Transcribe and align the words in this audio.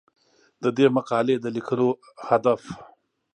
د 0.63 0.65
دې 0.77 0.87
مقالې 0.97 1.35
د 1.39 1.45
لیکلو 1.55 1.89
هدف 2.29 2.61